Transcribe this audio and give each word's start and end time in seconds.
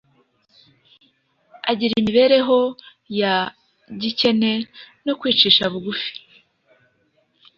agira 1.71 1.93
imibereho 2.01 2.59
ya 3.19 3.35
gikene 4.01 4.51
no 5.05 5.13
kwicisha 5.19 5.63
bugufi, 5.73 6.11